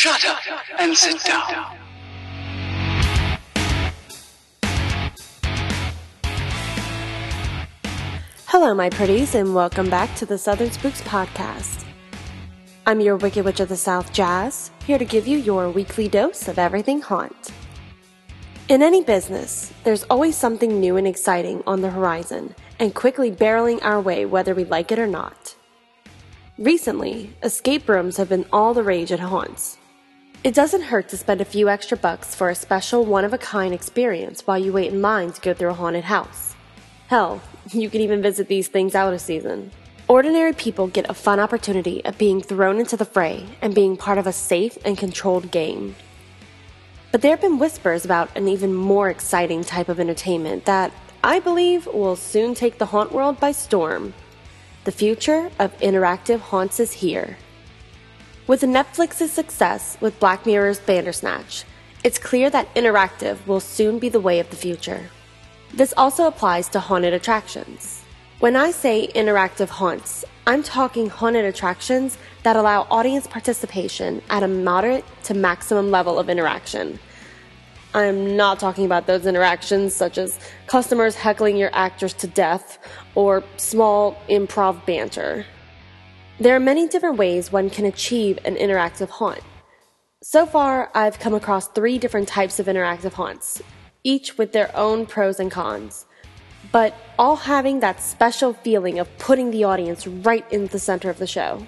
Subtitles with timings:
[0.00, 0.40] Shut up
[0.78, 1.76] and sit down.
[8.46, 11.84] Hello, my pretties, and welcome back to the Southern Spooks Podcast.
[12.86, 16.48] I'm your Wicked Witch of the South, Jazz, here to give you your weekly dose
[16.48, 17.50] of everything haunt.
[18.70, 23.80] In any business, there's always something new and exciting on the horizon, and quickly barreling
[23.82, 25.54] our way whether we like it or not.
[26.56, 29.76] Recently, escape rooms have been all the rage at haunts.
[30.42, 33.38] It doesn't hurt to spend a few extra bucks for a special one of a
[33.38, 36.54] kind experience while you wait in line to go through a haunted house.
[37.08, 39.70] Hell, you can even visit these things out of season.
[40.08, 44.16] Ordinary people get a fun opportunity of being thrown into the fray and being part
[44.16, 45.94] of a safe and controlled game.
[47.12, 50.90] But there have been whispers about an even more exciting type of entertainment that
[51.22, 54.14] I believe will soon take the haunt world by storm.
[54.84, 57.36] The future of interactive haunts is here.
[58.50, 61.62] With Netflix's success with Black Mirror's Bandersnatch,
[62.02, 65.08] it's clear that interactive will soon be the way of the future.
[65.72, 68.02] This also applies to haunted attractions.
[68.40, 74.48] When I say interactive haunts, I'm talking haunted attractions that allow audience participation at a
[74.48, 76.98] moderate to maximum level of interaction.
[77.94, 82.80] I'm not talking about those interactions such as customers heckling your actors to death
[83.14, 85.46] or small improv banter.
[86.40, 89.42] There are many different ways one can achieve an interactive haunt.
[90.22, 93.60] So far, I've come across three different types of interactive haunts,
[94.04, 96.06] each with their own pros and cons,
[96.72, 101.18] but all having that special feeling of putting the audience right in the center of
[101.18, 101.66] the show.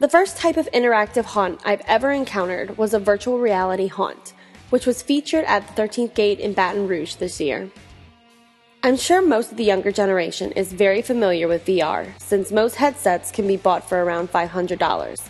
[0.00, 4.34] The first type of interactive haunt I've ever encountered was a virtual reality haunt,
[4.70, 7.70] which was featured at the 13th Gate in Baton Rouge this year.
[8.86, 13.32] I'm sure most of the younger generation is very familiar with VR, since most headsets
[13.32, 15.20] can be bought for around $500.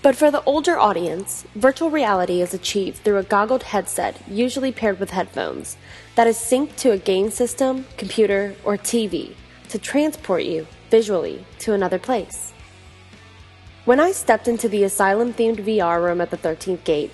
[0.00, 4.98] But for the older audience, virtual reality is achieved through a goggled headset, usually paired
[4.98, 5.76] with headphones,
[6.14, 9.34] that is synced to a game system, computer, or TV
[9.68, 12.54] to transport you, visually, to another place.
[13.84, 17.10] When I stepped into the asylum themed VR room at the 13th Gate,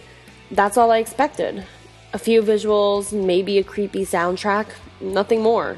[0.52, 1.64] that's all I expected.
[2.12, 4.68] A few visuals, maybe a creepy soundtrack,
[5.00, 5.76] nothing more.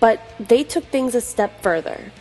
[0.00, 2.12] But they took things a step further.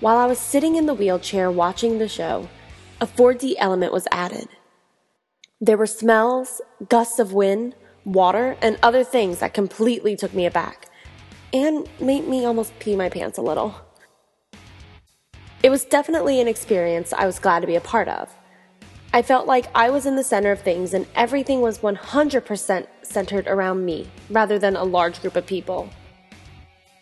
[0.00, 2.48] While I was sitting in the wheelchair watching the show,
[3.00, 4.48] a 4D element was added.
[5.60, 10.88] There were smells, gusts of wind, water, and other things that completely took me aback
[11.52, 13.74] and made me almost pee my pants a little.
[15.62, 18.30] It was definitely an experience I was glad to be a part of.
[19.16, 23.46] I felt like I was in the center of things and everything was 100% centered
[23.46, 25.88] around me rather than a large group of people.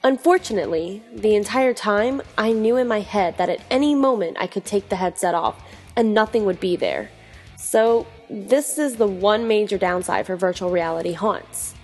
[0.04, 4.64] Unfortunately, the entire time, I knew in my head that at any moment I could
[4.64, 5.60] take the headset off
[5.96, 7.10] and nothing would be there.
[7.56, 11.74] So, this is the one major downside for virtual reality haunts.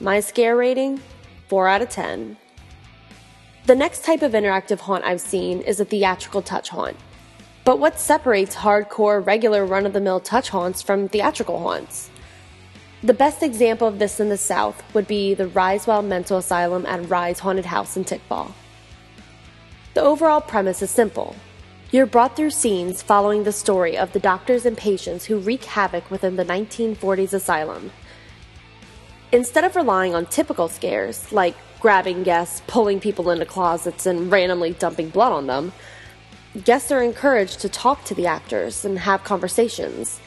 [0.00, 1.00] My scare rating
[1.46, 2.36] 4 out of 10.
[3.64, 6.98] The next type of interactive haunt I've seen is a theatrical touch haunt.
[7.68, 12.08] But what separates hardcore, regular run of the mill touch haunts from theatrical haunts?
[13.02, 17.06] The best example of this in the South would be the Risewell Mental Asylum at
[17.10, 18.52] Rise Haunted House in Tickfaw.
[19.92, 21.36] The overall premise is simple
[21.90, 26.10] you're brought through scenes following the story of the doctors and patients who wreak havoc
[26.10, 27.92] within the 1940s asylum.
[29.30, 34.72] Instead of relying on typical scares, like grabbing guests, pulling people into closets, and randomly
[34.72, 35.70] dumping blood on them,
[36.64, 40.20] guests are encouraged to talk to the actors and have conversations,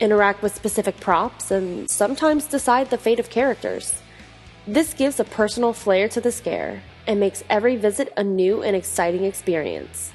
[0.00, 4.02] interact with specific props, and sometimes decide the fate of characters.
[4.66, 8.76] This gives a personal flair to the scare and makes every visit a new and
[8.76, 10.12] exciting experience.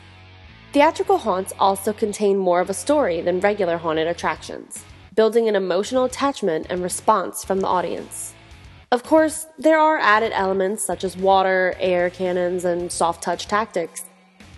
[0.73, 4.83] Theatrical haunts also contain more of a story than regular haunted attractions,
[5.15, 8.33] building an emotional attachment and response from the audience.
[8.91, 14.05] Of course, there are added elements such as water, air cannons, and soft touch tactics.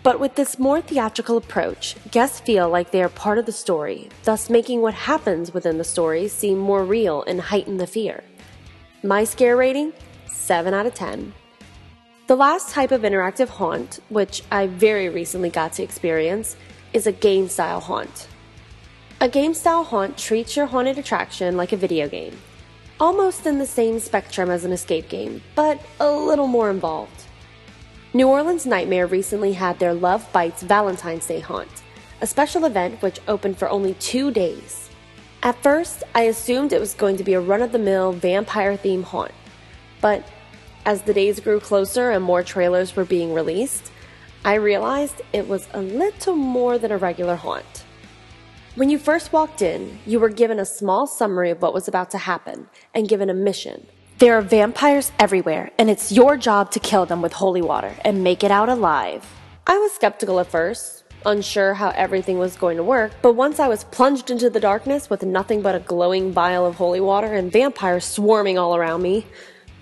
[0.06, 4.10] But with this more theatrical approach, guests feel like they are part of the story,
[4.24, 8.24] thus making what happens within the story seem more real and heighten the fear.
[9.02, 9.94] My scare rating?
[10.28, 11.34] 7 out of 10.
[12.28, 16.56] The last type of interactive haunt, which I very recently got to experience,
[16.94, 18.28] is a game style haunt.
[19.22, 22.38] A game style haunt treats your haunted attraction like a video game,
[23.00, 27.25] almost in the same spectrum as an escape game, but a little more involved.
[28.16, 31.84] New Orleans Nightmare recently had their Love Bites Valentine's Day haunt,
[32.22, 34.90] a special event which opened for only two days.
[35.44, 38.78] At first, I assumed it was going to be a run of the mill vampire
[38.78, 39.34] theme haunt,
[40.00, 40.26] but
[40.86, 43.92] as the days grew closer and more trailers were being released,
[44.46, 47.84] I realized it was a little more than a regular haunt.
[48.76, 52.12] When you first walked in, you were given a small summary of what was about
[52.12, 53.88] to happen and given a mission.
[54.18, 58.24] There are vampires everywhere, and it's your job to kill them with holy water and
[58.24, 59.26] make it out alive.
[59.68, 63.68] I was skeptical at first, unsure how everything was going to work, but once I
[63.68, 67.52] was plunged into the darkness with nothing but a glowing vial of holy water and
[67.52, 69.28] vampires swarming all around me,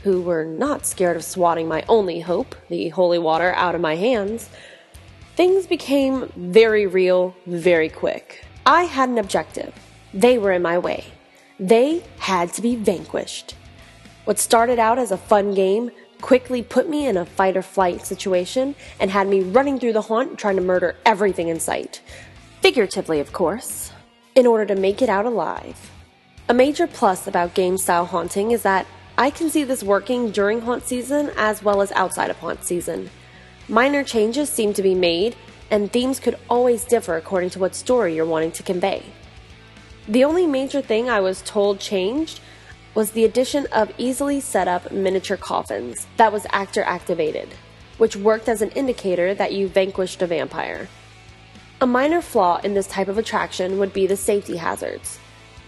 [0.01, 3.97] who were not scared of swatting my only hope, the holy water, out of my
[3.97, 4.49] hands,
[5.35, 8.43] things became very real very quick.
[8.65, 9.75] I had an objective.
[10.11, 11.05] They were in my way.
[11.59, 13.53] They had to be vanquished.
[14.25, 15.91] What started out as a fun game
[16.21, 20.03] quickly put me in a fight or flight situation and had me running through the
[20.03, 22.01] haunt trying to murder everything in sight.
[22.61, 23.91] Figuratively, of course,
[24.33, 25.91] in order to make it out alive.
[26.47, 28.87] A major plus about game style haunting is that
[29.17, 33.09] I can see this working during haunt season as well as outside of haunt season.
[33.67, 35.35] Minor changes seem to be made
[35.69, 39.03] and themes could always differ according to what story you're wanting to convey.
[40.07, 42.39] The only major thing I was told changed
[42.93, 47.49] was the addition of easily set up miniature coffins that was actor activated,
[47.97, 50.87] which worked as an indicator that you vanquished a vampire.
[51.81, 55.19] A minor flaw in this type of attraction would be the safety hazards.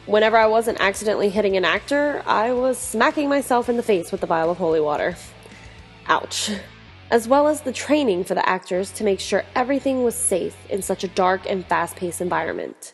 [0.06, 4.22] Whenever I wasn't accidentally hitting an actor, I was smacking myself in the face with
[4.22, 5.16] the vial of holy water.
[6.08, 6.52] Ouch
[7.12, 10.82] as well as the training for the actors to make sure everything was safe in
[10.82, 12.94] such a dark and fast paced environment.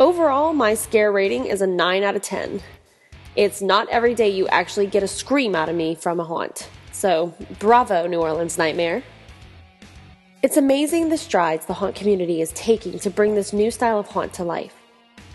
[0.00, 2.60] Overall, my scare rating is a 9 out of 10.
[3.36, 6.68] It's not every day you actually get a scream out of me from a haunt.
[6.92, 9.02] So, bravo, New Orleans Nightmare.
[10.42, 14.06] It's amazing the strides the haunt community is taking to bring this new style of
[14.06, 14.74] haunt to life.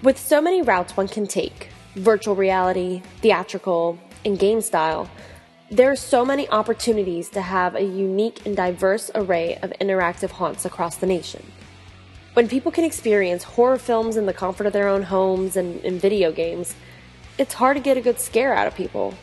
[0.03, 5.09] With so many routes one can take virtual reality, theatrical, and game style
[5.71, 10.65] there are so many opportunities to have a unique and diverse array of interactive haunts
[10.65, 11.45] across the nation.
[12.33, 15.99] When people can experience horror films in the comfort of their own homes and in
[15.99, 16.73] video games,
[17.39, 19.13] it's hard to get a good scare out of people.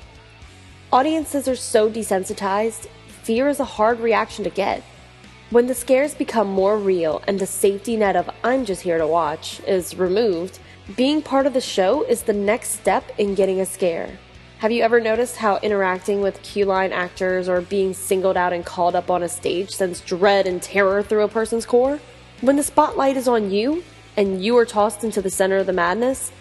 [0.90, 2.88] Audiences are so desensitized,
[3.22, 4.82] fear is a hard reaction to get.
[5.50, 9.06] When the scares become more real and the safety net of I'm just here to
[9.06, 10.58] watch is removed,
[10.96, 14.18] being part of the show is the next step in getting a scare.
[14.58, 18.64] Have you ever noticed how interacting with queue line actors or being singled out and
[18.64, 22.00] called up on a stage sends dread and terror through a person's core?
[22.40, 23.84] When the spotlight is on you
[24.16, 26.32] and you are tossed into the center of the madness,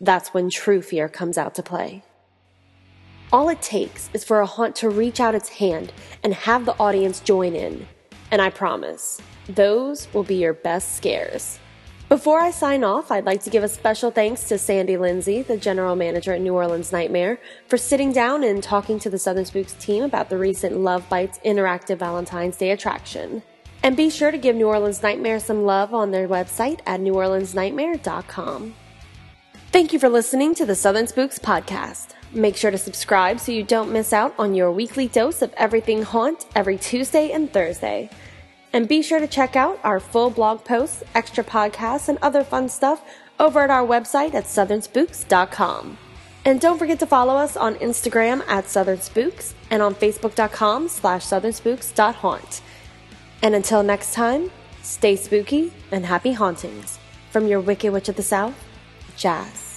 [0.00, 2.02] that's when true fear comes out to play.
[3.32, 5.92] All it takes is for a haunt to reach out its hand
[6.22, 7.86] and have the audience join in.
[8.30, 11.58] And I promise, those will be your best scares.
[12.08, 15.58] Before I sign off, I'd like to give a special thanks to Sandy Lindsay, the
[15.58, 19.74] general manager at New Orleans Nightmare, for sitting down and talking to the Southern Spooks
[19.74, 23.42] team about the recent Love Bites interactive Valentine's Day attraction.
[23.82, 28.74] And be sure to give New Orleans Nightmare some love on their website at neworleansnightmare.com.
[29.70, 32.14] Thank you for listening to the Southern Spooks podcast.
[32.32, 36.02] Make sure to subscribe so you don't miss out on your weekly dose of everything
[36.02, 38.08] haunt every Tuesday and Thursday.
[38.72, 42.70] And be sure to check out our full blog posts, extra podcasts, and other fun
[42.70, 43.02] stuff
[43.38, 45.98] over at our website at southernspooks.com.
[46.46, 51.26] And don't forget to follow us on Instagram at Southern Spooks and on Facebook.com slash
[51.26, 52.62] southernspooks.haunt.
[53.42, 54.50] And until next time,
[54.82, 56.98] stay spooky and happy hauntings.
[57.30, 58.54] From your Wicked Witch of the South,
[59.18, 59.67] Jazz.